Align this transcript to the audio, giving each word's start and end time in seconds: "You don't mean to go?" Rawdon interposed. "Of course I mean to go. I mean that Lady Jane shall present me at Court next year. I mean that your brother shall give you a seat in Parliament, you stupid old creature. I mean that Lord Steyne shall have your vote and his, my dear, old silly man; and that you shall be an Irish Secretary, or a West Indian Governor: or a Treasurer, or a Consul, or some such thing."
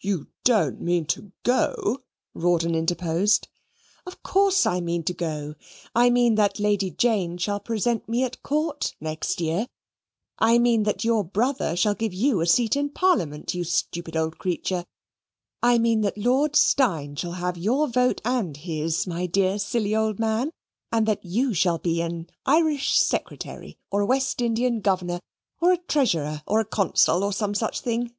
"You 0.00 0.28
don't 0.44 0.80
mean 0.80 1.04
to 1.08 1.30
go?" 1.42 1.98
Rawdon 2.32 2.74
interposed. 2.74 3.48
"Of 4.06 4.22
course 4.22 4.64
I 4.64 4.80
mean 4.80 5.02
to 5.02 5.12
go. 5.12 5.56
I 5.94 6.08
mean 6.08 6.36
that 6.36 6.58
Lady 6.58 6.90
Jane 6.90 7.36
shall 7.36 7.60
present 7.60 8.08
me 8.08 8.24
at 8.24 8.42
Court 8.42 8.94
next 8.98 9.42
year. 9.42 9.66
I 10.38 10.56
mean 10.58 10.84
that 10.84 11.04
your 11.04 11.22
brother 11.22 11.76
shall 11.76 11.92
give 11.94 12.14
you 12.14 12.40
a 12.40 12.46
seat 12.46 12.76
in 12.76 12.88
Parliament, 12.88 13.52
you 13.54 13.62
stupid 13.62 14.16
old 14.16 14.38
creature. 14.38 14.86
I 15.62 15.76
mean 15.76 16.00
that 16.00 16.16
Lord 16.16 16.56
Steyne 16.56 17.14
shall 17.14 17.32
have 17.32 17.58
your 17.58 17.88
vote 17.88 18.22
and 18.24 18.56
his, 18.56 19.06
my 19.06 19.26
dear, 19.26 19.50
old 19.50 19.60
silly 19.60 19.94
man; 20.18 20.50
and 20.90 21.04
that 21.06 21.22
you 21.26 21.52
shall 21.52 21.76
be 21.76 22.00
an 22.00 22.30
Irish 22.46 22.94
Secretary, 22.98 23.78
or 23.90 24.00
a 24.00 24.06
West 24.06 24.40
Indian 24.40 24.80
Governor: 24.80 25.20
or 25.60 25.72
a 25.72 25.76
Treasurer, 25.76 26.42
or 26.46 26.58
a 26.58 26.64
Consul, 26.64 27.22
or 27.22 27.34
some 27.34 27.54
such 27.54 27.80
thing." 27.82 28.14